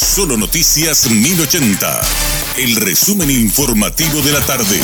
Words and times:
Solo 0.00 0.36
Noticias 0.36 1.10
1080. 1.10 2.00
El 2.56 2.76
resumen 2.76 3.28
informativo 3.32 4.20
de 4.20 4.30
la 4.30 4.38
tarde. 4.38 4.78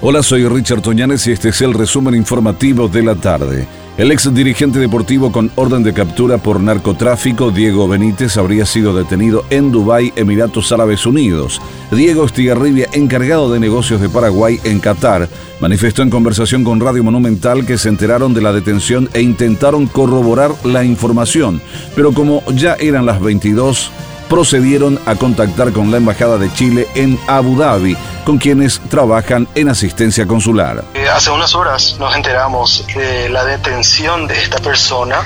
Hola, 0.00 0.22
soy 0.22 0.48
Richard 0.48 0.80
Toñanes 0.80 1.26
y 1.26 1.32
este 1.32 1.50
es 1.50 1.60
el 1.60 1.74
resumen 1.74 2.14
informativo 2.14 2.88
de 2.88 3.02
la 3.02 3.14
tarde. 3.14 3.68
El 3.98 4.12
ex 4.12 4.32
dirigente 4.32 4.78
deportivo 4.78 5.32
con 5.32 5.50
orden 5.56 5.82
de 5.82 5.92
captura 5.92 6.38
por 6.38 6.60
narcotráfico, 6.60 7.50
Diego 7.50 7.88
Benítez, 7.88 8.36
habría 8.36 8.64
sido 8.64 8.94
detenido 8.94 9.44
en 9.50 9.72
Dubái, 9.72 10.12
Emiratos 10.14 10.70
Árabes 10.70 11.04
Unidos. 11.04 11.60
Diego 11.90 12.24
Estigarribia, 12.24 12.86
encargado 12.92 13.52
de 13.52 13.58
negocios 13.58 14.00
de 14.00 14.08
Paraguay 14.08 14.60
en 14.62 14.78
Qatar, 14.78 15.28
manifestó 15.58 16.02
en 16.02 16.10
conversación 16.10 16.62
con 16.62 16.78
Radio 16.78 17.02
Monumental 17.02 17.66
que 17.66 17.76
se 17.76 17.88
enteraron 17.88 18.34
de 18.34 18.40
la 18.40 18.52
detención 18.52 19.10
e 19.14 19.20
intentaron 19.20 19.88
corroborar 19.88 20.52
la 20.62 20.84
información, 20.84 21.60
pero 21.96 22.12
como 22.12 22.44
ya 22.54 22.74
eran 22.74 23.04
las 23.04 23.20
22, 23.20 23.90
procedieron 24.28 25.00
a 25.06 25.14
contactar 25.14 25.72
con 25.72 25.90
la 25.90 25.96
Embajada 25.96 26.38
de 26.38 26.52
Chile 26.52 26.86
en 26.94 27.18
Abu 27.26 27.56
Dhabi, 27.56 27.96
con 28.24 28.38
quienes 28.38 28.80
trabajan 28.88 29.48
en 29.54 29.68
asistencia 29.68 30.26
consular. 30.26 30.84
Eh, 30.94 31.08
hace 31.08 31.30
unas 31.30 31.54
horas 31.54 31.96
nos 31.98 32.14
enteramos 32.14 32.84
de 32.94 33.28
la 33.30 33.44
detención 33.44 34.26
de 34.26 34.40
esta 34.40 34.58
persona 34.58 35.16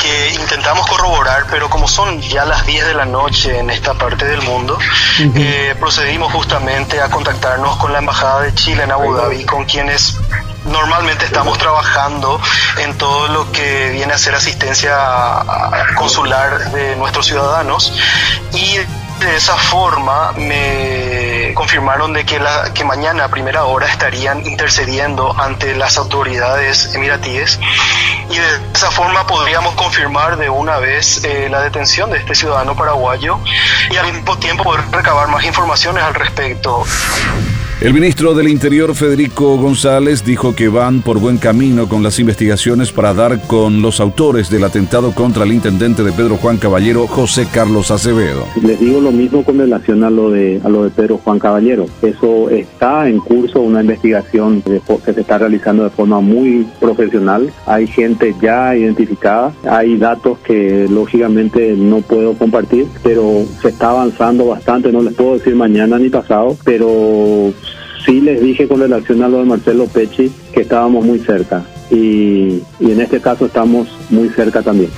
que 0.00 0.34
intentamos 0.34 0.86
corroborar, 0.86 1.46
pero 1.50 1.70
como 1.70 1.88
son 1.88 2.20
ya 2.20 2.44
las 2.44 2.66
10 2.66 2.86
de 2.86 2.94
la 2.94 3.06
noche 3.06 3.58
en 3.58 3.70
esta 3.70 3.94
parte 3.94 4.26
del 4.26 4.42
mundo, 4.42 4.78
eh, 5.18 5.74
procedimos 5.80 6.32
justamente 6.32 7.00
a 7.00 7.08
contactarnos 7.08 7.76
con 7.76 7.92
la 7.92 7.98
Embajada 7.98 8.42
de 8.42 8.54
Chile 8.54 8.84
en 8.84 8.92
Abu 8.92 9.14
Dhabi, 9.14 9.44
con 9.44 9.64
quienes 9.64 10.16
normalmente 10.64 11.24
estamos 11.24 11.58
trabajando 11.58 12.40
en 12.78 12.96
todo 12.96 13.28
lo 13.28 13.50
que 13.52 13.90
viene 13.90 14.12
a 14.12 14.18
ser 14.18 14.34
asistencia 14.34 14.96
consular 15.96 16.70
de 16.72 16.96
nuestros 16.96 17.26
ciudadanos 17.26 17.92
y 18.52 18.78
de 19.20 19.36
esa 19.36 19.56
forma 19.56 20.32
me 20.32 21.52
confirmaron 21.54 22.12
de 22.12 22.24
que, 22.24 22.40
la, 22.40 22.72
que 22.74 22.84
mañana 22.84 23.24
a 23.24 23.28
primera 23.28 23.64
hora 23.64 23.86
estarían 23.86 24.44
intercediendo 24.46 25.34
ante 25.38 25.76
las 25.76 25.96
autoridades 25.96 26.94
emiratíes 26.94 27.60
y 28.30 28.36
de 28.36 28.60
esa 28.74 28.90
forma 28.90 29.26
podríamos 29.26 29.74
confirmar 29.74 30.36
de 30.38 30.48
una 30.48 30.78
vez 30.78 31.22
eh, 31.24 31.48
la 31.50 31.60
detención 31.60 32.10
de 32.10 32.18
este 32.18 32.34
ciudadano 32.34 32.74
paraguayo 32.74 33.38
y 33.90 33.96
al 33.96 34.12
mismo 34.12 34.38
tiempo 34.38 34.64
poder 34.64 34.90
recabar 34.90 35.28
más 35.28 35.44
informaciones 35.44 36.02
al 36.02 36.14
respecto. 36.14 36.84
El 37.82 37.94
ministro 37.94 38.32
del 38.32 38.46
Interior, 38.46 38.94
Federico 38.94 39.56
González, 39.56 40.24
dijo 40.24 40.54
que 40.54 40.68
van 40.68 41.02
por 41.02 41.18
buen 41.18 41.38
camino 41.38 41.88
con 41.88 42.04
las 42.04 42.20
investigaciones 42.20 42.92
para 42.92 43.12
dar 43.12 43.44
con 43.48 43.82
los 43.82 43.98
autores 43.98 44.48
del 44.50 44.62
atentado 44.62 45.12
contra 45.12 45.42
el 45.42 45.52
intendente 45.52 46.04
de 46.04 46.12
Pedro 46.12 46.36
Juan 46.36 46.58
Caballero, 46.58 47.08
José 47.08 47.48
Carlos 47.52 47.90
Acevedo. 47.90 48.46
Les 48.62 48.78
digo 48.78 49.00
lo 49.00 49.10
mismo 49.10 49.42
con 49.42 49.58
relación 49.58 50.04
a 50.04 50.10
lo 50.10 50.30
de, 50.30 50.60
a 50.62 50.68
lo 50.68 50.84
de 50.84 50.90
Pedro 50.90 51.18
Juan 51.24 51.40
Caballero. 51.40 51.86
Eso 52.02 52.48
está 52.50 53.08
en 53.08 53.18
curso, 53.18 53.60
una 53.60 53.80
investigación 53.80 54.62
que 54.62 54.80
se 55.12 55.20
está 55.20 55.38
realizando 55.38 55.82
de 55.82 55.90
forma 55.90 56.20
muy 56.20 56.64
profesional. 56.78 57.52
Hay 57.66 57.88
gente 57.88 58.32
ya 58.40 58.76
identificada, 58.76 59.52
hay 59.68 59.96
datos 59.96 60.38
que 60.38 60.86
lógicamente 60.88 61.74
no 61.76 62.00
puedo 62.00 62.34
compartir, 62.34 62.86
pero 63.02 63.44
se 63.60 63.70
está 63.70 63.90
avanzando 63.90 64.46
bastante, 64.46 64.92
no 64.92 65.02
les 65.02 65.14
puedo 65.14 65.32
decir 65.34 65.56
mañana 65.56 65.98
ni 65.98 66.10
pasado, 66.10 66.56
pero 66.64 67.52
sí 68.04 68.20
les 68.20 68.40
dije 68.40 68.68
con 68.68 68.80
relación 68.80 69.22
a 69.22 69.28
lo 69.28 69.38
de 69.38 69.44
Marcelo 69.44 69.86
Pecci 69.86 70.30
que 70.52 70.62
estábamos 70.62 71.04
muy 71.04 71.18
cerca 71.18 71.64
y, 71.90 72.62
y 72.80 72.90
en 72.90 73.00
este 73.00 73.20
caso 73.20 73.46
estamos 73.46 73.88
muy 74.10 74.28
cerca 74.30 74.62
también. 74.62 74.90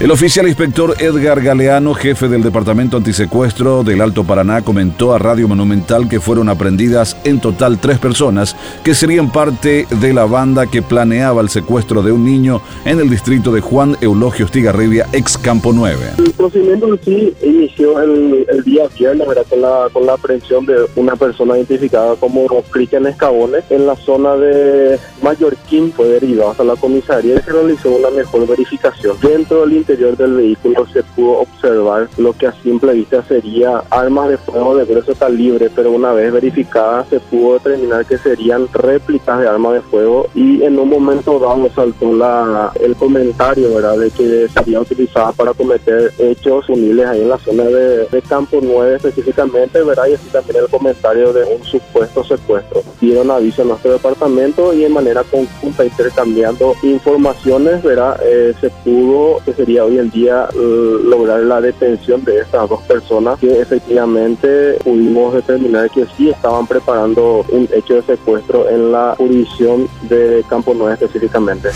El 0.00 0.12
oficial 0.12 0.46
inspector 0.46 0.94
Edgar 1.00 1.42
Galeano, 1.42 1.92
jefe 1.92 2.28
del 2.28 2.44
Departamento 2.44 2.96
Antisecuestro 2.96 3.82
del 3.82 4.00
Alto 4.00 4.22
Paraná, 4.22 4.62
comentó 4.62 5.12
a 5.12 5.18
Radio 5.18 5.48
Monumental 5.48 6.08
que 6.08 6.20
fueron 6.20 6.48
aprendidas 6.48 7.16
en 7.24 7.40
total 7.40 7.80
tres 7.80 7.98
personas 7.98 8.54
que 8.84 8.94
serían 8.94 9.32
parte 9.32 9.88
de 10.00 10.14
la 10.14 10.24
banda 10.24 10.66
que 10.66 10.82
planeaba 10.82 11.42
el 11.42 11.48
secuestro 11.48 12.00
de 12.04 12.12
un 12.12 12.24
niño 12.24 12.62
en 12.84 13.00
el 13.00 13.10
distrito 13.10 13.50
de 13.50 13.60
Juan 13.60 13.96
Eulogio 14.00 14.44
Estigarribia, 14.44 15.08
ex 15.12 15.36
Campo 15.36 15.72
9. 15.72 15.98
El 16.18 16.30
procedimiento 16.30 16.94
en 16.94 17.00
sí 17.04 17.34
inició 17.42 18.00
el, 18.00 18.46
día 18.64 18.84
viernes 18.96 19.26
con 19.50 19.60
la, 19.60 19.88
con 19.92 20.06
la 20.06 20.12
aprehensión 20.12 20.64
de 20.64 20.76
una 20.94 21.16
persona 21.16 21.56
identificada 21.56 22.14
como 22.14 22.46
Cristian 22.70 23.04
Escabones 23.06 23.64
en 23.70 23.84
la 23.84 23.96
zona 23.96 24.36
de 24.36 24.96
Mallorquín. 25.22 25.92
Fue 25.92 26.06
derivado 26.06 26.52
hasta 26.52 26.62
la 26.62 26.76
comisaría 26.76 27.34
y 27.34 27.40
se 27.40 27.50
realizó 27.50 27.90
una 27.90 28.10
mejor 28.10 28.46
verificación. 28.46 29.16
Dentro 29.20 29.62
del 29.62 29.87
interior 29.88 30.16
del 30.16 30.34
vehículo 30.34 30.86
se 30.92 31.02
pudo 31.02 31.40
observar 31.40 32.08
lo 32.18 32.32
que 32.34 32.46
a 32.46 32.52
simple 32.62 32.92
vista 32.92 33.22
sería 33.24 33.82
armas 33.88 34.28
de 34.28 34.36
fuego 34.36 34.76
de 34.76 34.84
grueso 34.84 35.14
calibre, 35.14 35.70
pero 35.74 35.92
una 35.92 36.12
vez 36.12 36.30
verificadas 36.30 37.08
se 37.08 37.20
pudo 37.20 37.54
determinar 37.54 38.04
que 38.04 38.18
serían 38.18 38.68
réplicas 38.72 39.40
de 39.40 39.48
armas 39.48 39.74
de 39.74 39.80
fuego 39.80 40.26
y 40.34 40.62
en 40.62 40.78
un 40.78 40.90
momento 40.90 41.38
dado 41.38 41.68
saltó 41.74 42.12
la, 42.12 42.70
el 42.80 42.94
comentario 42.96 43.74
¿verdad? 43.74 43.96
de 43.96 44.10
que 44.10 44.48
sería 44.48 44.80
utilizada 44.80 45.32
para 45.32 45.54
cometer 45.54 46.12
hechos 46.18 46.68
unibles 46.68 47.06
ahí 47.06 47.22
en 47.22 47.30
la 47.30 47.38
zona 47.38 47.64
de, 47.64 48.06
de 48.06 48.22
Campo 48.28 48.58
9 48.62 48.96
específicamente, 48.96 49.82
¿verdad? 49.82 50.06
y 50.08 50.14
así 50.14 50.28
también 50.28 50.64
el 50.64 50.68
comentario 50.68 51.32
de 51.32 51.44
un 51.44 51.64
supuesto 51.64 52.22
secuestro. 52.24 52.82
Dieron 53.00 53.30
aviso 53.30 53.62
a 53.62 53.64
nuestro 53.64 53.92
departamento 53.92 54.74
y 54.74 54.80
de 54.80 54.88
manera 54.88 55.24
conjunta 55.24 55.84
intercambiando 55.84 56.74
informaciones, 56.82 57.82
¿verdad? 57.82 58.20
Eh, 58.22 58.52
se 58.60 58.70
pudo, 58.84 59.40
que 59.44 59.52
sería 59.52 59.77
hoy 59.84 59.98
en 59.98 60.10
día 60.10 60.48
eh, 60.54 60.98
lograr 61.04 61.40
la 61.40 61.60
detención 61.60 62.24
de 62.24 62.40
estas 62.40 62.68
dos 62.68 62.82
personas 62.82 63.38
que 63.38 63.60
efectivamente 63.60 64.78
pudimos 64.84 65.34
determinar 65.34 65.90
que 65.90 66.06
sí 66.16 66.30
estaban 66.30 66.66
preparando 66.66 67.44
un 67.50 67.68
hecho 67.74 67.94
de 67.94 68.02
secuestro 68.02 68.68
en 68.68 68.92
la 68.92 69.14
jurisdicción 69.16 69.88
de 70.08 70.44
Campo 70.48 70.72
9 70.76 70.94
específicamente. 70.94 71.68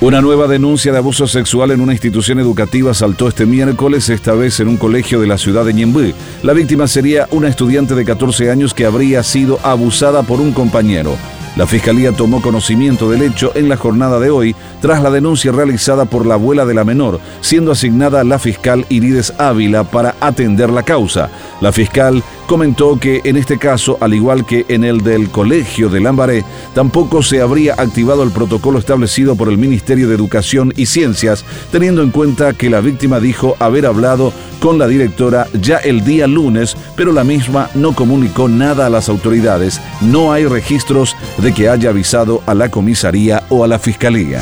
Una 0.00 0.20
nueva 0.20 0.46
denuncia 0.46 0.92
de 0.92 0.98
abuso 0.98 1.26
sexual 1.26 1.72
en 1.72 1.80
una 1.80 1.92
institución 1.92 2.38
educativa 2.38 2.94
saltó 2.94 3.26
este 3.26 3.46
miércoles, 3.46 4.08
esta 4.08 4.32
vez 4.32 4.60
en 4.60 4.68
un 4.68 4.76
colegio 4.76 5.20
de 5.20 5.26
la 5.26 5.38
ciudad 5.38 5.64
de 5.64 5.74
Ñemby. 5.74 6.14
La 6.44 6.52
víctima 6.52 6.86
sería 6.86 7.26
una 7.32 7.48
estudiante 7.48 7.96
de 7.96 8.04
14 8.04 8.48
años 8.48 8.74
que 8.74 8.86
habría 8.86 9.24
sido 9.24 9.58
abusada 9.64 10.22
por 10.22 10.40
un 10.40 10.52
compañero. 10.52 11.16
La 11.56 11.66
Fiscalía 11.66 12.12
tomó 12.12 12.40
conocimiento 12.40 13.10
del 13.10 13.22
hecho 13.22 13.52
en 13.54 13.68
la 13.68 13.76
jornada 13.76 14.20
de 14.20 14.30
hoy 14.30 14.54
tras 14.80 15.02
la 15.02 15.10
denuncia 15.10 15.50
realizada 15.50 16.04
por 16.04 16.24
la 16.24 16.34
abuela 16.34 16.64
de 16.64 16.74
la 16.74 16.84
menor, 16.84 17.20
siendo 17.40 17.72
asignada 17.72 18.22
la 18.24 18.38
fiscal 18.38 18.86
Irides 18.88 19.32
Ávila 19.38 19.84
para 19.84 20.14
atender 20.20 20.70
la 20.70 20.82
causa. 20.82 21.30
La 21.60 21.72
fiscal 21.72 22.22
comentó 22.48 22.98
que 22.98 23.20
en 23.24 23.36
este 23.36 23.58
caso, 23.58 23.98
al 24.00 24.14
igual 24.14 24.46
que 24.46 24.64
en 24.68 24.82
el 24.82 25.02
del 25.02 25.28
Colegio 25.28 25.90
de 25.90 26.00
Lambaré, 26.00 26.44
tampoco 26.74 27.22
se 27.22 27.42
habría 27.42 27.74
activado 27.74 28.22
el 28.22 28.30
protocolo 28.30 28.78
establecido 28.78 29.36
por 29.36 29.50
el 29.50 29.58
Ministerio 29.58 30.08
de 30.08 30.14
Educación 30.14 30.72
y 30.74 30.86
Ciencias, 30.86 31.44
teniendo 31.70 32.02
en 32.02 32.10
cuenta 32.10 32.54
que 32.54 32.70
la 32.70 32.80
víctima 32.80 33.20
dijo 33.20 33.54
haber 33.60 33.84
hablado 33.84 34.32
con 34.60 34.78
la 34.78 34.88
directora 34.88 35.46
ya 35.60 35.76
el 35.76 36.02
día 36.04 36.26
lunes, 36.26 36.74
pero 36.96 37.12
la 37.12 37.22
misma 37.22 37.68
no 37.74 37.94
comunicó 37.94 38.48
nada 38.48 38.86
a 38.86 38.90
las 38.90 39.10
autoridades. 39.10 39.78
No 40.00 40.32
hay 40.32 40.46
registros 40.46 41.16
de 41.36 41.52
que 41.52 41.68
haya 41.68 41.90
avisado 41.90 42.42
a 42.46 42.54
la 42.54 42.70
comisaría 42.70 43.42
o 43.50 43.62
a 43.62 43.68
la 43.68 43.78
fiscalía. 43.78 44.40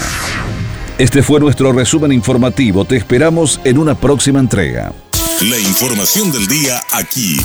Este 0.96 1.24
fue 1.24 1.40
nuestro 1.40 1.72
resumen 1.72 2.12
informativo. 2.12 2.84
Te 2.84 2.96
esperamos 2.96 3.60
en 3.64 3.78
una 3.78 3.96
próxima 3.96 4.38
entrega. 4.38 4.92
La 5.42 5.58
información 5.58 6.32
del 6.32 6.46
día 6.46 6.80
aquí, 6.92 7.44